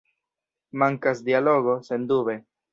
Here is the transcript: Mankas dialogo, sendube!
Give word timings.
Mankas 0.85 1.23
dialogo, 1.29 1.79
sendube! 1.93 2.39